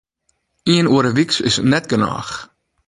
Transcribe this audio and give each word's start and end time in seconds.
Ien 0.73 0.91
oere 0.93 1.11
wyks 1.15 1.37
is 1.49 1.55
net 1.71 1.85
genôch. 1.91 2.33